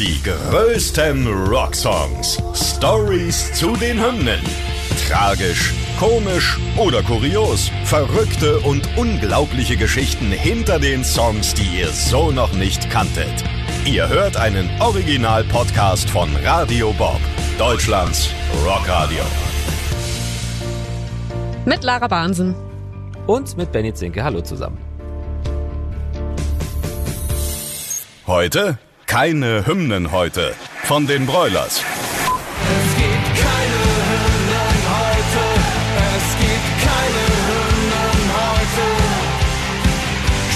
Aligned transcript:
Die 0.00 0.20
größten 0.24 1.28
Rocksongs. 1.46 2.42
Stories 2.52 3.52
zu 3.52 3.76
den 3.76 4.04
Hymnen. 4.04 4.40
Tragisch, 5.06 5.72
komisch 6.00 6.58
oder 6.76 7.00
kurios. 7.04 7.70
Verrückte 7.84 8.58
und 8.58 8.88
unglaubliche 8.96 9.76
Geschichten 9.76 10.32
hinter 10.32 10.80
den 10.80 11.04
Songs, 11.04 11.54
die 11.54 11.78
ihr 11.78 11.90
so 11.90 12.32
noch 12.32 12.52
nicht 12.54 12.90
kanntet. 12.90 13.44
Ihr 13.84 14.08
hört 14.08 14.36
einen 14.36 14.68
Original-Podcast 14.80 16.10
von 16.10 16.28
Radio 16.42 16.92
Bob, 16.94 17.20
Deutschlands 17.56 18.30
Rockradio. 18.66 19.22
Mit 21.66 21.84
Lara 21.84 22.08
Bahnsen. 22.08 22.56
Und 23.28 23.56
mit 23.56 23.70
Benny 23.70 23.94
Zinke. 23.94 24.24
Hallo 24.24 24.40
zusammen. 24.40 24.78
Heute 28.26 28.76
keine 29.14 29.64
Hymnen 29.64 30.10
heute 30.10 30.56
von 30.82 31.06
den 31.06 31.24
Broilers. 31.24 31.78
Es 31.78 32.90
gibt 32.96 33.26
keine 33.46 33.80
Hymnen 34.10 34.78
heute. 34.98 35.44
Es 36.16 36.26
gibt 36.42 36.72
keine 36.88 37.24
Hymnen 37.48 38.22
heute. 38.42 38.86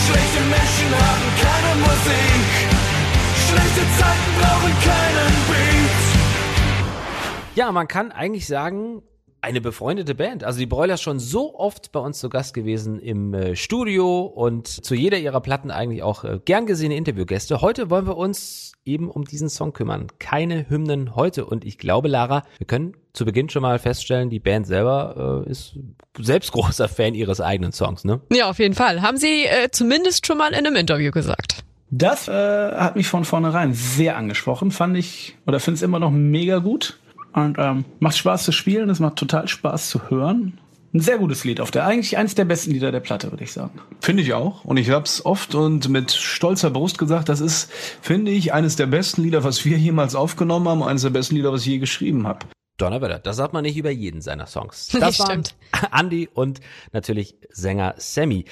Schlechte 0.04 0.40
Menschen 0.56 0.90
haben 1.06 1.28
keine 1.46 1.72
Musik. 1.86 2.50
Schlechte 3.46 3.84
Zeiten 3.96 4.32
brauchen 4.40 4.74
keinen 4.88 5.34
Beat. 5.46 5.98
Ja, 7.54 7.70
man 7.70 7.86
kann 7.86 8.10
eigentlich 8.10 8.48
sagen, 8.48 9.02
eine 9.48 9.60
befreundete 9.62 10.14
Band. 10.14 10.44
Also 10.44 10.58
die 10.58 10.66
Broilers 10.66 11.00
schon 11.00 11.18
so 11.18 11.58
oft 11.58 11.90
bei 11.90 12.00
uns 12.00 12.18
zu 12.18 12.28
Gast 12.28 12.52
gewesen 12.52 13.00
im 13.00 13.32
äh, 13.32 13.56
Studio 13.56 14.22
und 14.22 14.68
zu 14.68 14.94
jeder 14.94 15.18
ihrer 15.18 15.40
Platten 15.40 15.70
eigentlich 15.70 16.02
auch 16.02 16.22
äh, 16.22 16.38
gern 16.44 16.66
gesehene 16.66 16.96
Interviewgäste. 16.96 17.62
Heute 17.62 17.88
wollen 17.88 18.06
wir 18.06 18.18
uns 18.18 18.74
eben 18.84 19.10
um 19.10 19.24
diesen 19.24 19.48
Song 19.48 19.72
kümmern. 19.72 20.08
Keine 20.18 20.68
Hymnen 20.68 21.16
heute. 21.16 21.46
Und 21.46 21.64
ich 21.64 21.78
glaube, 21.78 22.08
Lara, 22.08 22.44
wir 22.58 22.66
können 22.66 22.94
zu 23.14 23.24
Beginn 23.24 23.48
schon 23.48 23.62
mal 23.62 23.78
feststellen, 23.78 24.28
die 24.28 24.38
Band 24.38 24.66
selber 24.66 25.44
äh, 25.46 25.50
ist 25.50 25.78
selbst 26.18 26.52
großer 26.52 26.88
Fan 26.88 27.14
ihres 27.14 27.40
eigenen 27.40 27.72
Songs, 27.72 28.04
ne? 28.04 28.20
Ja, 28.30 28.50
auf 28.50 28.58
jeden 28.58 28.74
Fall. 28.74 29.00
Haben 29.00 29.16
Sie 29.16 29.44
äh, 29.46 29.70
zumindest 29.70 30.26
schon 30.26 30.36
mal 30.36 30.52
in 30.52 30.66
einem 30.66 30.76
Interview 30.76 31.10
gesagt. 31.10 31.64
Das 31.90 32.28
äh, 32.28 32.32
hat 32.32 32.96
mich 32.96 33.08
von 33.08 33.24
vornherein 33.24 33.72
sehr 33.72 34.18
angesprochen, 34.18 34.70
fand 34.72 34.96
ich, 34.98 35.38
oder 35.46 35.58
finde 35.58 35.76
es 35.76 35.82
immer 35.82 35.98
noch 35.98 36.10
mega 36.10 36.58
gut. 36.58 36.98
Und 37.38 37.56
ähm, 37.58 37.84
macht 38.00 38.16
Spaß 38.16 38.44
zu 38.44 38.52
spielen, 38.52 38.90
es 38.90 38.98
macht 38.98 39.16
total 39.16 39.46
Spaß 39.46 39.90
zu 39.90 40.10
hören. 40.10 40.58
Ein 40.92 41.00
sehr 41.00 41.18
gutes 41.18 41.44
Lied 41.44 41.60
auf 41.60 41.70
der, 41.70 41.86
eigentlich 41.86 42.16
eines 42.16 42.34
der 42.34 42.46
besten 42.46 42.70
Lieder 42.70 42.90
der 42.90 43.00
Platte, 43.00 43.30
würde 43.30 43.44
ich 43.44 43.52
sagen. 43.52 43.78
Finde 44.00 44.22
ich 44.22 44.32
auch. 44.32 44.64
Und 44.64 44.78
ich 44.78 44.90
habe 44.90 45.04
es 45.04 45.24
oft 45.24 45.54
und 45.54 45.88
mit 45.90 46.12
stolzer 46.12 46.70
Brust 46.70 46.98
gesagt, 46.98 47.28
das 47.28 47.40
ist, 47.40 47.70
finde 48.00 48.32
ich, 48.32 48.54
eines 48.54 48.76
der 48.76 48.86
besten 48.86 49.22
Lieder, 49.22 49.44
was 49.44 49.64
wir 49.64 49.76
jemals 49.76 50.14
aufgenommen 50.14 50.66
haben, 50.66 50.82
eines 50.82 51.02
der 51.02 51.10
besten 51.10 51.36
Lieder, 51.36 51.52
was 51.52 51.60
ich 51.60 51.68
je 51.68 51.78
geschrieben 51.78 52.26
habe. 52.26 52.46
Donnerwetter, 52.78 53.18
das 53.18 53.36
sagt 53.36 53.52
man 53.52 53.62
nicht 53.62 53.76
über 53.76 53.90
jeden 53.90 54.20
seiner 54.20 54.46
Songs. 54.46 54.88
Das 54.98 55.18
waren 55.20 55.44
stimmt. 55.44 55.54
Andy 55.92 56.28
und 56.32 56.60
natürlich 56.92 57.36
Sänger 57.50 57.94
Sammy. 57.98 58.44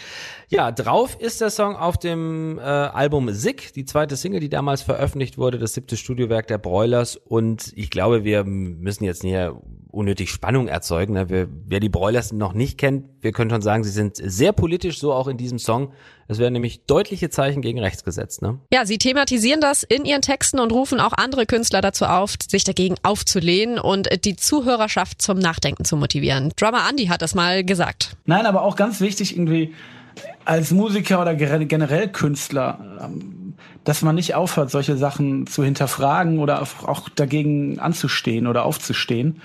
Ja, 0.48 0.70
drauf 0.72 1.16
ist 1.18 1.40
der 1.40 1.50
Song 1.50 1.76
auf 1.76 1.96
dem 1.96 2.58
äh, 2.58 2.62
Album 2.62 3.30
Sick, 3.32 3.72
die 3.72 3.84
zweite 3.84 4.16
Single, 4.16 4.40
die 4.40 4.48
damals 4.48 4.82
veröffentlicht 4.82 5.38
wurde, 5.38 5.58
das 5.58 5.74
siebte 5.74 5.96
Studiowerk 5.96 6.46
der 6.46 6.58
Broilers. 6.58 7.16
Und 7.16 7.72
ich 7.76 7.90
glaube, 7.90 8.24
wir 8.24 8.44
müssen 8.44 9.04
jetzt 9.04 9.24
nicht 9.24 9.36
unnötig 9.96 10.30
Spannung 10.30 10.68
erzeugen. 10.68 11.14
Ne? 11.14 11.28
Wir, 11.28 11.48
wer 11.66 11.80
die 11.80 11.88
Broilers 11.88 12.32
noch 12.32 12.52
nicht 12.52 12.78
kennt, 12.78 13.06
wir 13.20 13.32
können 13.32 13.50
schon 13.50 13.62
sagen, 13.62 13.82
sie 13.82 13.90
sind 13.90 14.16
sehr 14.16 14.52
politisch, 14.52 15.00
so 15.00 15.12
auch 15.12 15.26
in 15.26 15.36
diesem 15.36 15.58
Song. 15.58 15.92
Es 16.28 16.38
werden 16.38 16.52
nämlich 16.52 16.84
deutliche 16.86 17.30
Zeichen 17.30 17.62
gegen 17.62 17.80
rechts 17.80 18.04
gesetzt. 18.04 18.42
Ne? 18.42 18.58
Ja, 18.72 18.84
Sie 18.84 18.98
thematisieren 18.98 19.60
das 19.60 19.82
in 19.82 20.04
Ihren 20.04 20.22
Texten 20.22 20.60
und 20.60 20.72
rufen 20.72 21.00
auch 21.00 21.12
andere 21.12 21.46
Künstler 21.46 21.80
dazu 21.80 22.04
auf, 22.04 22.34
sich 22.48 22.64
dagegen 22.64 22.96
aufzulehnen 23.02 23.78
und 23.78 24.08
die 24.24 24.36
Zuhörerschaft 24.36 25.22
zum 25.22 25.38
Nachdenken 25.38 25.84
zu 25.84 25.96
motivieren. 25.96 26.52
Drummer 26.56 26.88
Andy 26.88 27.06
hat 27.06 27.22
das 27.22 27.34
mal 27.34 27.64
gesagt. 27.64 28.16
Nein, 28.26 28.46
aber 28.46 28.62
auch 28.62 28.76
ganz 28.76 29.00
wichtig 29.00 29.36
irgendwie 29.36 29.72
als 30.44 30.70
Musiker 30.70 31.20
oder 31.20 31.34
generell 31.34 32.08
Künstler, 32.08 32.78
ähm, 33.02 33.54
dass 33.84 34.02
man 34.02 34.14
nicht 34.14 34.34
aufhört, 34.34 34.70
solche 34.70 34.96
Sachen 34.96 35.46
zu 35.46 35.62
hinterfragen 35.62 36.38
oder 36.38 36.62
auch 36.62 37.08
dagegen 37.08 37.78
anzustehen 37.78 38.46
oder 38.46 38.64
aufzustehen. 38.64 39.40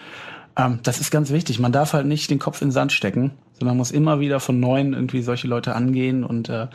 Ähm, 0.57 0.79
Das 0.83 0.99
ist 0.99 1.11
ganz 1.11 1.31
wichtig. 1.31 1.59
Man 1.59 1.71
darf 1.71 1.93
halt 1.93 2.05
nicht 2.05 2.29
den 2.29 2.39
Kopf 2.39 2.61
in 2.61 2.67
den 2.67 2.73
Sand 2.73 2.91
stecken, 2.91 3.31
sondern 3.59 3.77
muss 3.77 3.91
immer 3.91 4.19
wieder 4.19 4.39
von 4.39 4.59
Neuem 4.59 4.93
irgendwie 4.93 5.21
solche 5.21 5.47
Leute 5.47 5.75
angehen 5.75 6.23
und 6.23 6.49
äh, 6.49 6.67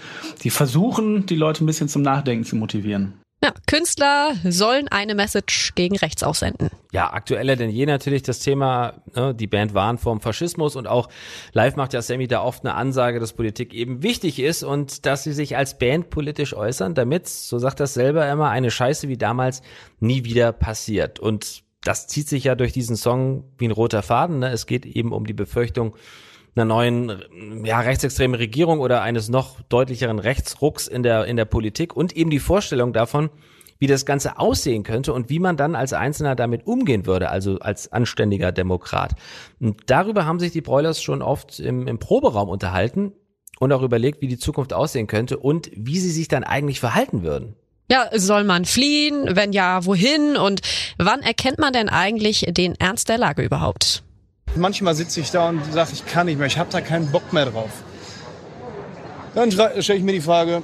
die 0.43 0.51
versuchen, 0.51 1.27
die 1.27 1.37
Leute 1.37 1.65
ein 1.65 1.67
bisschen 1.67 1.89
zum 1.89 2.03
Nachdenken 2.03 2.45
zu 2.45 2.57
motivieren. 2.57 3.15
Ja, 3.45 3.53
Künstler 3.67 4.33
sollen 4.45 4.89
eine 4.89 5.15
Message 5.15 5.75
gegen 5.75 5.97
rechts 5.97 6.23
aussenden. 6.23 6.71
Ja, 6.91 7.13
aktueller 7.13 7.55
denn 7.55 7.69
je 7.69 7.85
natürlich 7.85 8.23
das 8.23 8.39
Thema, 8.39 9.03
ne, 9.15 9.35
die 9.35 9.47
Band 9.47 9.75
warnt 9.75 10.01
vorm 10.01 10.23
Faschismus 10.23 10.75
und 10.75 10.87
auch 10.87 11.11
live 11.53 11.77
macht 11.77 11.93
ja 11.93 12.01
Sammy 12.01 12.29
da 12.29 12.41
oft 12.41 12.65
eine 12.65 12.75
Ansage, 12.75 13.21
dass 13.21 13.35
Politik 13.35 13.75
eben 13.75 14.03
wichtig 14.03 14.39
ist 14.39 14.65
und 14.65 15.05
dass 15.05 15.25
sie 15.25 15.33
sich 15.33 15.55
als 15.55 15.77
Band 15.79 16.09
politisch 16.09 16.55
äußern, 16.55 16.95
damit, 16.95 17.29
so 17.29 17.59
sagt 17.59 17.79
das 17.79 17.93
selber 17.93 18.27
immer, 18.31 18.49
eine 18.49 18.71
Scheiße 18.71 19.09
wie 19.09 19.19
damals 19.19 19.61
nie 20.01 20.25
wieder 20.25 20.53
passiert. 20.53 21.21
Und 21.21 21.63
das 21.87 22.07
zieht 22.07 22.29
sich 22.29 22.45
ja 22.45 22.55
durch 22.55 22.73
diesen 22.73 22.97
Song 22.97 23.45
wie 23.59 23.69
ein 23.69 23.73
roter 23.73 24.03
Faden. 24.03 24.41
Ne? 24.41 24.51
Es 24.51 24.67
geht 24.67 24.87
eben 24.87 25.13
um 25.13 25.27
die 25.27 25.35
Befürchtung 25.35 25.95
einer 26.55 26.65
neuen, 26.65 27.23
ja, 27.65 27.81
rechtsextremen 27.81 28.35
Regierung 28.35 28.81
oder 28.81 29.03
eines 29.03 29.29
noch 29.29 29.61
deutlicheren 29.63 30.19
Rechtsrucks 30.19 30.89
in 30.89 31.03
der, 31.03 31.27
in 31.27 31.37
der 31.37 31.45
Politik 31.45 31.95
und 31.95 32.17
eben 32.17 32.31
die 32.31 32.39
Vorstellung 32.39 32.93
davon, 32.93 33.31
wie 33.79 33.87
das 33.87 34.07
Ganze 34.07 34.39
aussehen 34.39 34.83
könnte 34.83 35.13
und 35.13 35.29
wie 35.29 35.39
man 35.39 35.59
dann 35.59 35.75
als 35.75 35.93
Einzelner 35.93 36.35
damit 36.35 36.67
umgehen 36.67 37.05
würde, 37.05 37.29
also 37.29 37.59
als 37.59 37.93
anständiger 37.93 38.53
Demokrat. 38.53 39.15
Und 39.61 39.83
darüber 39.87 40.25
haben 40.25 40.41
sich 40.41 40.53
die 40.53 40.63
Broilers 40.63 41.03
schon 41.03 41.21
oft 41.21 41.61
im, 41.61 41.87
im 41.87 41.99
Proberaum 41.99 42.49
unterhalten 42.49 43.13
und 43.59 43.73
auch 43.73 43.83
überlegt, 43.83 44.23
wie 44.23 44.29
die 44.29 44.39
Zukunft 44.39 44.73
aussehen 44.73 45.07
könnte 45.07 45.37
und 45.37 45.71
wie 45.75 45.99
sie 45.99 46.11
sich 46.11 46.29
dann 46.29 46.43
eigentlich 46.43 46.81
verhalten 46.81 47.23
würden. 47.23 47.57
Ja, 47.89 48.09
soll 48.13 48.45
man 48.45 48.65
fliehen? 48.65 49.37
Wenn 49.37 49.53
ja, 49.53 49.85
wohin? 49.85 50.37
Und 50.37 50.61
wann 50.99 51.23
erkennt 51.23 51.59
man 51.59 51.73
denn 51.73 51.89
eigentlich 51.89 52.47
den 52.49 52.75
Ernst 52.75 53.09
der 53.09 53.19
Lage 53.19 53.43
überhaupt? 53.43 54.03
Manchmal 54.57 54.95
sitze 54.95 55.21
ich 55.21 55.31
da 55.31 55.51
und 55.51 55.61
sage, 55.73 55.91
ich 55.93 56.05
kann 56.07 56.27
nicht 56.27 56.39
mehr, 56.39 56.47
ich 56.47 56.59
habe 56.59 56.71
da 56.73 56.81
keinen 56.81 57.11
Bock 57.13 57.33
mehr 57.33 57.47
drauf. 57.47 57.71
Dann 59.35 59.53
stelle 59.53 59.99
ich 59.99 60.03
mir 60.03 60.13
die 60.13 60.21
Frage, 60.21 60.63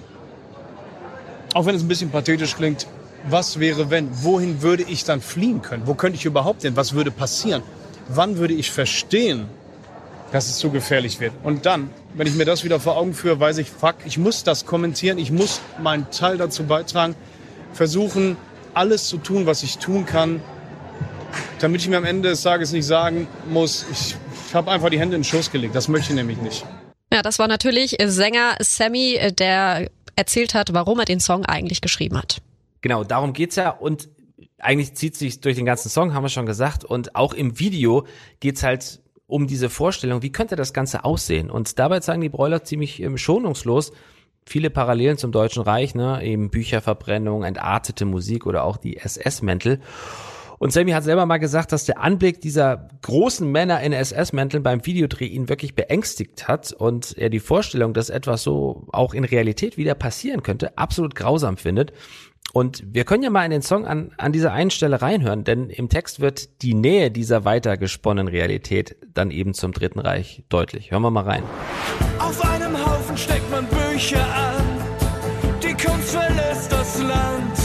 auch 1.55 1.67
wenn 1.67 1.77
es 1.77 1.83
ein 1.83 1.89
bisschen 1.89 2.11
pathetisch 2.11 2.57
klingt, 2.57 2.87
was 3.29 3.61
wäre 3.61 3.91
wenn? 3.91 4.09
Wohin 4.25 4.63
würde 4.63 4.83
ich 4.83 5.05
dann 5.05 5.21
fliehen 5.21 5.63
können? 5.63 5.87
Wo 5.87 5.95
könnte 5.95 6.17
ich 6.17 6.25
überhaupt 6.25 6.63
hin? 6.63 6.75
Was 6.75 6.95
würde 6.95 7.11
passieren? 7.11 7.63
Wann 8.09 8.39
würde 8.39 8.55
ich 8.55 8.71
verstehen, 8.71 9.47
dass 10.33 10.49
es 10.49 10.59
zu 10.59 10.71
gefährlich 10.71 11.21
wird? 11.21 11.33
Und 11.43 11.67
dann, 11.67 11.91
wenn 12.15 12.27
ich 12.27 12.35
mir 12.35 12.45
das 12.45 12.65
wieder 12.65 12.81
vor 12.81 12.97
Augen 12.97 13.15
führe, 13.15 13.39
weiß 13.39 13.59
ich, 13.59 13.71
fuck, 13.71 13.97
ich 14.05 14.19
muss 14.19 14.43
das 14.43 14.67
kommentieren, 14.67 15.19
ich 15.19 15.31
muss 15.31 15.61
meinen 15.81 16.11
Teil 16.11 16.39
dazu 16.39 16.65
beitragen, 16.65 17.15
versuchen, 17.73 18.37
alles 18.75 19.07
zu 19.07 19.19
tun, 19.19 19.47
was 19.47 19.63
ich 19.63 19.79
tun 19.79 20.07
kann, 20.07 20.43
damit 21.61 21.83
ich 21.83 21.89
mir 21.89 21.99
am 21.99 22.05
Ende 22.05 22.31
des 22.31 22.43
Tages 22.43 22.73
nicht 22.73 22.87
sagen 22.87 23.29
muss, 23.49 23.87
ich, 23.93 24.17
ich 24.49 24.55
habe 24.55 24.71
einfach 24.71 24.91
die 24.91 24.99
Hände 24.99 25.17
in 25.17 25.23
den 25.23 25.29
Schoß 25.29 25.53
gelegt. 25.53 25.75
Das 25.75 25.89
möchte 25.89 26.11
ich 26.11 26.17
nämlich 26.17 26.39
nicht. 26.39 26.65
Ja, 27.13 27.23
das 27.23 27.39
war 27.39 27.47
natürlich 27.47 27.97
Sänger 28.03 28.57
Sammy, 28.61 29.19
der 29.39 29.91
erzählt 30.17 30.55
hat, 30.55 30.73
warum 30.73 30.99
er 30.99 31.05
den 31.05 31.21
Song 31.21 31.45
eigentlich 31.45 31.81
geschrieben 31.81 32.17
hat. 32.19 32.39
Genau, 32.81 33.05
darum 33.05 33.33
geht's 33.33 33.57
ja 33.57 33.71
und 33.71 34.09
eigentlich 34.59 34.95
zieht 34.95 35.17
sich 35.17 35.41
durch 35.41 35.57
den 35.57 35.67
ganzen 35.67 35.89
Song, 35.89 36.15
haben 36.15 36.23
wir 36.23 36.29
schon 36.29 36.47
gesagt, 36.47 36.85
und 36.85 37.17
auch 37.17 37.35
im 37.35 37.59
Video 37.59 38.07
geht's 38.41 38.63
halt 38.63 39.02
um 39.33 39.47
diese 39.47 39.71
Vorstellung, 39.71 40.23
wie 40.23 40.31
könnte 40.31 40.57
das 40.57 40.73
Ganze 40.73 41.05
aussehen? 41.05 41.51
Und 41.51 41.79
dabei 41.79 42.01
zeigen 42.01 42.21
die 42.21 42.29
Broiler 42.29 42.65
ziemlich 42.65 43.03
ähm, 43.03 43.17
schonungslos 43.17 43.93
viele 44.45 44.71
Parallelen 44.71 45.19
zum 45.19 45.33
Deutschen 45.33 45.63
Reich, 45.63 45.95
ne, 45.95 46.23
eben 46.23 46.51
Bücherverbrennung, 46.51 47.45
entartete 47.45 48.05
Musik 48.05 48.45
oder 48.45 48.65
auch 48.65 48.77
die 48.77 48.97
SS-Mäntel. 48.97 49.81
Und 50.59 50.73
Sammy 50.73 50.93
hat 50.93 51.05
selber 51.05 51.27
mal 51.27 51.39
gesagt, 51.39 51.73
dass 51.73 51.87
der 51.87 52.01
Anblick 52.01 52.41
dieser 52.41 52.89
großen 53.03 53.51
Männer 53.51 53.81
in 53.81 53.93
SS-Mänteln 53.93 54.63
beim 54.63 54.85
Videodreh 54.87 55.27
ihn 55.27 55.49
wirklich 55.49 55.75
beängstigt 55.75 56.47
hat 56.47 56.73
und 56.73 57.17
er 57.19 57.31
die 57.31 57.41
Vorstellung, 57.41 57.95
dass 57.95 58.11
etwas 58.11 58.43
so 58.43 58.87
auch 58.93 59.15
in 59.15 59.25
Realität 59.25 59.77
wieder 59.77 59.95
passieren 59.95 60.43
könnte, 60.43 60.77
absolut 60.79 61.15
grausam 61.15 61.57
findet. 61.57 61.93
Und 62.53 62.83
wir 62.87 63.05
können 63.05 63.23
ja 63.23 63.31
mal 63.31 63.45
in 63.45 63.51
den 63.51 63.63
Song 63.63 63.87
an, 63.87 64.13
an 64.19 64.33
dieser 64.33 64.53
einen 64.53 64.71
Stelle 64.71 65.01
reinhören, 65.01 65.45
denn 65.45 65.71
im 65.71 65.89
Text 65.89 66.21
wird 66.21 66.63
die 66.63 66.75
Nähe 66.75 67.11
dieser 67.11 67.45
weitergesponnen 67.45 68.29
Realität 68.29 68.97
dann 69.15 69.31
eben 69.31 69.55
zum 69.55 69.73
Dritten 69.73 69.99
Reich 69.99 70.45
deutlich. 70.49 70.91
Hören 70.91 71.03
wir 71.03 71.11
mal 71.11 71.25
rein. 71.25 71.43
Auf 72.19 72.45
einem 72.45 72.77
Haufen 72.77 73.17
steckt 73.17 73.51
man 73.51 73.67
Bücher 73.67 74.23
an. 74.23 74.65
Die 75.63 75.75
Kunst 75.75 76.11
verlässt 76.11 76.71
das 76.71 77.01
Land. 77.01 77.62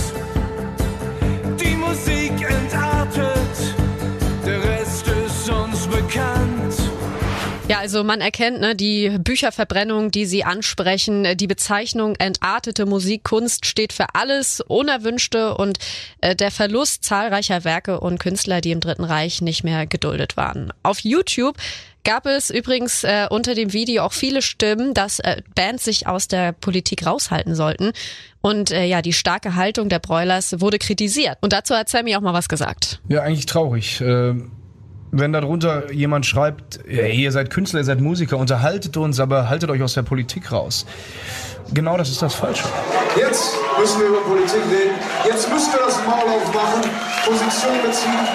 Also 7.87 8.03
man 8.03 8.19
erkennt 8.19 8.59
ne, 8.59 8.75
die 8.75 9.17
Bücherverbrennung, 9.17 10.11
die 10.11 10.25
Sie 10.25 10.43
ansprechen. 10.43 11.37
Die 11.37 11.47
Bezeichnung 11.47 12.17
entartete 12.17 12.85
Musikkunst 12.85 13.65
steht 13.65 13.93
für 13.93 14.07
alles 14.13 14.59
Unerwünschte 14.59 15.55
und 15.55 15.79
äh, 16.19 16.35
der 16.35 16.51
Verlust 16.51 17.05
zahlreicher 17.05 17.63
Werke 17.63 18.01
und 18.01 18.19
Künstler, 18.19 18.59
die 18.59 18.71
im 18.71 18.81
Dritten 18.81 19.05
Reich 19.05 19.41
nicht 19.41 19.63
mehr 19.63 19.87
geduldet 19.87 20.35
waren. 20.35 20.73
Auf 20.83 20.99
YouTube 20.99 21.55
gab 22.03 22.25
es 22.25 22.49
übrigens 22.49 23.05
äh, 23.05 23.27
unter 23.29 23.55
dem 23.55 23.71
Video 23.71 24.03
auch 24.03 24.11
viele 24.11 24.41
Stimmen, 24.41 24.93
dass 24.93 25.19
äh, 25.19 25.41
Bands 25.55 25.85
sich 25.85 26.07
aus 26.07 26.27
der 26.27 26.51
Politik 26.51 27.05
raushalten 27.05 27.55
sollten. 27.55 27.93
Und 28.41 28.71
äh, 28.71 28.83
ja, 28.83 29.01
die 29.01 29.13
starke 29.13 29.55
Haltung 29.55 29.87
der 29.87 29.99
Broilers 29.99 30.59
wurde 30.59 30.77
kritisiert. 30.77 31.37
Und 31.39 31.53
dazu 31.53 31.73
hat 31.73 31.87
Sammy 31.87 32.17
auch 32.17 32.21
mal 32.21 32.33
was 32.33 32.49
gesagt. 32.49 32.99
Ja, 33.07 33.21
eigentlich 33.21 33.45
traurig. 33.45 34.01
Äh, 34.01 34.33
wenn 35.19 35.33
darunter 35.33 35.91
jemand 35.91 36.25
schreibt, 36.25 36.79
hey, 36.87 37.15
ihr 37.15 37.31
seid 37.31 37.49
Künstler, 37.49 37.79
ihr 37.79 37.85
seid 37.85 38.01
Musiker, 38.01 38.37
unterhaltet 38.37 38.97
uns, 38.97 39.19
aber 39.19 39.49
haltet 39.49 39.69
euch 39.69 39.81
aus 39.81 39.93
der 39.93 40.03
Politik 40.03 40.51
raus. 40.51 40.85
Genau 41.73 41.97
das 41.97 42.09
ist 42.09 42.21
das 42.21 42.35
Falsche. 42.35 42.63
Jetzt 43.17 43.55
müssen 43.79 43.99
wir 43.99 44.07
über 44.07 44.21
Politik 44.21 44.61
reden. 44.71 44.95
Jetzt 45.25 45.51
müssen 45.51 45.73
wir 45.73 45.79
das 45.79 45.97
Maul 46.05 46.29
aufmachen, 46.29 46.81
Position 47.25 47.73
beziehen, 47.83 48.27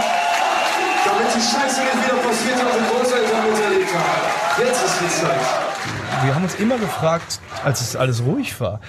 damit 1.04 1.28
die 1.34 1.40
Scheiße 1.40 1.80
nicht 1.80 2.04
wieder 2.04 2.16
passiert, 2.22 2.56
was 2.56 2.76
unsere 2.76 2.98
Großeltern 2.98 3.50
miterlebt 3.50 3.94
haben. 3.94 4.66
Jetzt 4.66 4.84
ist 4.84 5.00
die 5.00 5.08
Zeit. 5.08 6.24
Wir 6.24 6.34
haben 6.34 6.44
uns 6.44 6.54
immer 6.56 6.78
gefragt, 6.78 7.40
als 7.64 7.80
es 7.80 7.96
alles 7.96 8.22
ruhig 8.22 8.60
war, 8.60 8.80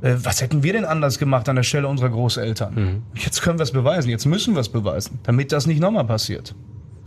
äh, 0.00 0.14
was 0.22 0.40
hätten 0.40 0.62
wir 0.62 0.72
denn 0.72 0.84
anders 0.84 1.18
gemacht 1.18 1.48
an 1.48 1.56
der 1.56 1.64
Stelle 1.64 1.88
unserer 1.88 2.10
Großeltern? 2.10 3.02
Jetzt 3.14 3.42
können 3.42 3.58
wir 3.58 3.64
es 3.64 3.72
beweisen, 3.72 4.10
jetzt 4.10 4.26
müssen 4.26 4.54
wir 4.54 4.60
es 4.60 4.68
beweisen, 4.68 5.18
damit 5.24 5.50
das 5.50 5.66
nicht 5.66 5.80
nochmal 5.80 6.04
passiert. 6.04 6.54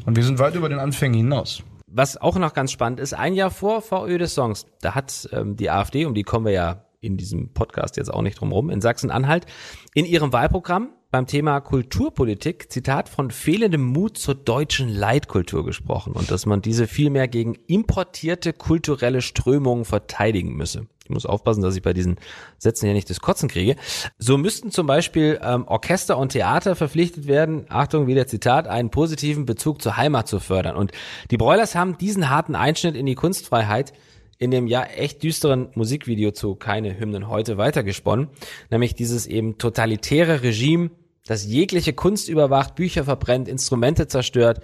Und 0.05 0.15
wir 0.15 0.23
sind 0.23 0.39
weit 0.39 0.55
über 0.55 0.69
den 0.69 0.79
Anfängen 0.79 1.17
hinaus. 1.17 1.63
Was 1.87 2.17
auch 2.17 2.37
noch 2.37 2.53
ganz 2.53 2.71
spannend 2.71 2.99
ist, 2.99 3.13
ein 3.13 3.33
Jahr 3.33 3.51
vor 3.51 3.81
VÖ 3.81 4.17
des 4.17 4.33
Songs, 4.33 4.65
da 4.81 4.95
hat 4.95 5.27
ähm, 5.33 5.57
die 5.57 5.69
AfD, 5.69 6.05
um 6.05 6.13
die 6.13 6.23
kommen 6.23 6.45
wir 6.45 6.53
ja 6.53 6.85
in 7.01 7.17
diesem 7.17 7.53
Podcast 7.53 7.97
jetzt 7.97 8.13
auch 8.13 8.21
nicht 8.21 8.39
drum 8.39 8.51
rum, 8.51 8.69
in 8.69 8.79
Sachsen-Anhalt, 8.79 9.45
in 9.93 10.05
ihrem 10.05 10.31
Wahlprogramm 10.31 10.89
beim 11.11 11.27
Thema 11.27 11.59
Kulturpolitik, 11.59 12.71
Zitat, 12.71 13.09
von 13.09 13.31
fehlendem 13.31 13.83
Mut 13.83 14.17
zur 14.17 14.33
deutschen 14.33 14.87
Leitkultur 14.87 15.65
gesprochen 15.65 16.13
und 16.13 16.31
dass 16.31 16.45
man 16.45 16.61
diese 16.61 16.87
vielmehr 16.87 17.27
gegen 17.27 17.55
importierte 17.67 18.53
kulturelle 18.53 19.21
Strömungen 19.21 19.83
verteidigen 19.83 20.55
müsse. 20.55 20.87
Ich 21.03 21.09
muss 21.09 21.25
aufpassen, 21.25 21.61
dass 21.61 21.75
ich 21.75 21.81
bei 21.81 21.91
diesen 21.91 22.15
Sätzen 22.57 22.85
ja 22.85 22.93
nicht 22.93 23.09
das 23.09 23.19
Kotzen 23.19 23.49
kriege. 23.49 23.75
So 24.17 24.37
müssten 24.37 24.71
zum 24.71 24.87
Beispiel 24.87 25.39
ähm, 25.43 25.67
Orchester 25.67 26.17
und 26.17 26.29
Theater 26.29 26.77
verpflichtet 26.77 27.27
werden, 27.27 27.65
Achtung, 27.67 28.07
wieder 28.07 28.27
Zitat, 28.27 28.67
einen 28.67 28.89
positiven 28.89 29.45
Bezug 29.45 29.81
zur 29.81 29.97
Heimat 29.97 30.29
zu 30.29 30.39
fördern. 30.39 30.77
Und 30.77 30.93
die 31.29 31.37
Broilers 31.37 31.75
haben 31.75 31.97
diesen 31.97 32.29
harten 32.29 32.55
Einschnitt 32.55 32.95
in 32.95 33.05
die 33.05 33.15
Kunstfreiheit 33.15 33.91
in 34.37 34.49
dem 34.49 34.65
ja 34.65 34.83
echt 34.83 35.21
düsteren 35.21 35.69
Musikvideo 35.75 36.31
zu 36.31 36.55
Keine 36.55 36.99
Hymnen 36.99 37.27
heute 37.27 37.57
weitergesponnen, 37.57 38.29
nämlich 38.71 38.95
dieses 38.95 39.27
eben 39.27 39.59
totalitäre 39.59 40.41
Regime, 40.41 40.89
das 41.25 41.45
jegliche 41.45 41.93
Kunst 41.93 42.29
überwacht, 42.29 42.75
Bücher 42.75 43.03
verbrennt, 43.03 43.47
Instrumente 43.47 44.07
zerstört 44.07 44.61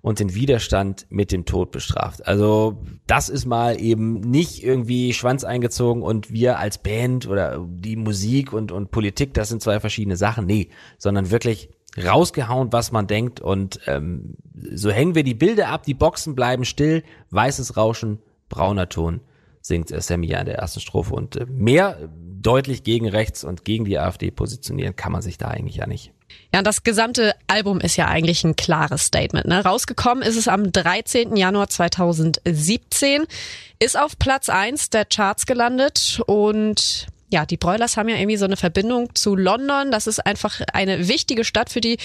und 0.00 0.18
den 0.18 0.34
Widerstand 0.34 1.06
mit 1.10 1.30
dem 1.30 1.44
Tod 1.44 1.70
bestraft. 1.70 2.26
Also 2.26 2.82
das 3.06 3.28
ist 3.28 3.46
mal 3.46 3.80
eben 3.80 4.20
nicht 4.20 4.64
irgendwie 4.64 5.12
Schwanz 5.12 5.44
eingezogen 5.44 6.02
und 6.02 6.32
wir 6.32 6.58
als 6.58 6.78
Band 6.78 7.28
oder 7.28 7.64
die 7.68 7.96
Musik 7.96 8.52
und, 8.52 8.72
und 8.72 8.90
Politik, 8.90 9.32
das 9.34 9.48
sind 9.48 9.62
zwei 9.62 9.78
verschiedene 9.78 10.16
Sachen. 10.16 10.44
Nee, 10.44 10.70
sondern 10.98 11.30
wirklich 11.30 11.70
rausgehauen, 12.02 12.72
was 12.72 12.90
man 12.90 13.06
denkt 13.06 13.40
und 13.40 13.80
ähm, 13.86 14.36
so 14.54 14.90
hängen 14.90 15.14
wir 15.14 15.24
die 15.24 15.34
Bilder 15.34 15.68
ab, 15.68 15.84
die 15.84 15.94
Boxen 15.94 16.34
bleiben 16.34 16.64
still, 16.64 17.04
weißes 17.30 17.76
Rauschen, 17.76 18.18
brauner 18.48 18.88
Ton 18.88 19.20
singt 19.62 19.90
äh, 19.90 20.00
Sammy 20.00 20.26
ja 20.26 20.40
in 20.40 20.46
der 20.46 20.58
ersten 20.58 20.80
Strophe 20.80 21.14
und 21.14 21.36
äh, 21.36 21.46
mehr 21.46 22.10
deutlich 22.42 22.84
gegen 22.84 23.08
rechts 23.08 23.44
und 23.44 23.64
gegen 23.64 23.84
die 23.84 23.98
AfD 23.98 24.30
positionieren 24.30 24.96
kann 24.96 25.12
man 25.12 25.22
sich 25.22 25.38
da 25.38 25.48
eigentlich 25.48 25.76
ja 25.76 25.86
nicht. 25.86 26.12
Ja, 26.54 26.62
das 26.62 26.82
gesamte 26.82 27.34
Album 27.46 27.80
ist 27.80 27.96
ja 27.96 28.08
eigentlich 28.08 28.44
ein 28.44 28.56
klares 28.56 29.06
Statement. 29.06 29.46
Ne? 29.46 29.64
Rausgekommen 29.64 30.22
ist 30.22 30.36
es 30.36 30.48
am 30.48 30.70
13. 30.70 31.36
Januar 31.36 31.68
2017, 31.68 33.24
ist 33.78 33.98
auf 33.98 34.18
Platz 34.18 34.48
eins 34.48 34.90
der 34.90 35.04
Charts 35.04 35.46
gelandet 35.46 36.20
und 36.26 37.06
ja, 37.32 37.46
die 37.46 37.56
Broilers 37.56 37.96
haben 37.96 38.08
ja 38.08 38.16
irgendwie 38.16 38.36
so 38.36 38.44
eine 38.44 38.56
Verbindung 38.56 39.14
zu 39.14 39.34
London. 39.34 39.90
Das 39.90 40.06
ist 40.06 40.24
einfach 40.24 40.60
eine 40.72 41.08
wichtige 41.08 41.44
Stadt 41.44 41.70
für 41.70 41.80
die, 41.80 41.96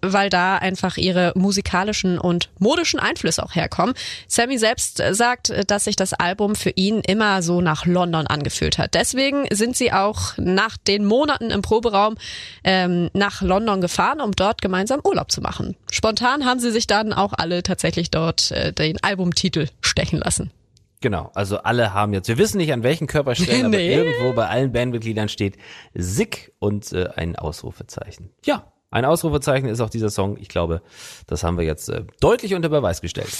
weil 0.00 0.30
da 0.30 0.56
einfach 0.56 0.96
ihre 0.96 1.32
musikalischen 1.36 2.18
und 2.18 2.48
modischen 2.58 2.98
Einflüsse 2.98 3.42
auch 3.44 3.54
herkommen. 3.54 3.94
Sammy 4.26 4.58
selbst 4.58 5.02
sagt, 5.10 5.52
dass 5.66 5.84
sich 5.84 5.96
das 5.96 6.14
Album 6.14 6.56
für 6.56 6.70
ihn 6.70 7.00
immer 7.00 7.42
so 7.42 7.60
nach 7.60 7.84
London 7.84 8.26
angefühlt 8.26 8.78
hat. 8.78 8.94
Deswegen 8.94 9.44
sind 9.52 9.76
sie 9.76 9.92
auch 9.92 10.36
nach 10.38 10.76
den 10.78 11.04
Monaten 11.04 11.50
im 11.50 11.60
Proberaum 11.60 12.16
ähm, 12.64 13.10
nach 13.12 13.42
London 13.42 13.82
gefahren, 13.82 14.20
um 14.20 14.32
dort 14.32 14.62
gemeinsam 14.62 15.00
Urlaub 15.04 15.30
zu 15.30 15.42
machen. 15.42 15.76
Spontan 15.90 16.46
haben 16.46 16.60
sie 16.60 16.70
sich 16.70 16.86
dann 16.86 17.12
auch 17.12 17.34
alle 17.36 17.62
tatsächlich 17.62 18.10
dort 18.10 18.50
äh, 18.52 18.72
den 18.72 19.02
Albumtitel 19.02 19.68
stechen 19.82 20.18
lassen. 20.18 20.50
Genau, 21.02 21.30
also 21.34 21.58
alle 21.58 21.92
haben 21.92 22.14
jetzt, 22.14 22.28
wir 22.28 22.38
wissen 22.38 22.56
nicht 22.56 22.72
an 22.72 22.82
welchen 22.82 23.06
Körperstellen, 23.06 23.66
aber 23.66 23.76
Nee. 23.76 23.94
irgendwo 23.94 24.32
bei 24.32 24.46
allen 24.46 24.72
Bandmitgliedern 24.72 25.28
steht 25.28 25.56
Sick 25.92 26.52
und 26.58 26.90
äh, 26.92 27.08
ein 27.16 27.36
Ausrufezeichen. 27.36 28.30
Ja, 28.46 28.72
ein 28.90 29.04
Ausrufezeichen 29.06 29.68
ist 29.68 29.80
auch 29.80 29.88
dieser 29.90 30.10
Song. 30.10 30.36
Ich 30.38 30.48
glaube, 30.48 30.82
das 31.26 31.42
haben 31.44 31.56
wir 31.58 31.64
jetzt 31.64 31.88
äh, 31.88 32.04
deutlich 32.20 32.54
unter 32.54 32.68
Beweis 32.68 33.00
gestellt. 33.00 33.30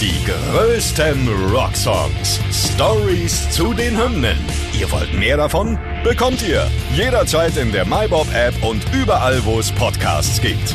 Die 0.00 0.14
größten 0.24 1.28
Rocksongs. 1.54 2.40
Stories 2.74 3.50
zu 3.50 3.72
den 3.74 3.96
Hymnen. 4.02 4.38
Ihr 4.78 4.90
wollt 4.90 5.12
mehr 5.14 5.36
davon? 5.36 5.78
Bekommt 6.02 6.42
ihr 6.48 6.66
jederzeit 6.96 7.56
in 7.56 7.70
der 7.72 7.84
MyBob-App 7.84 8.64
und 8.64 8.82
überall, 8.94 9.44
wo 9.44 9.58
es 9.60 9.70
Podcasts 9.72 10.40
gibt. 10.40 10.74